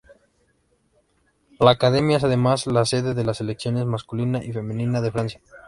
La 1.59 1.69
academia 1.69 2.17
es 2.17 2.23
además 2.23 2.65
la 2.65 2.85
sede 2.85 3.13
de 3.13 3.23
las 3.23 3.37
selecciones 3.37 3.85
masculina 3.85 4.43
y 4.43 4.51
femenina 4.51 4.99
de 4.99 5.11
Francia. 5.11 5.41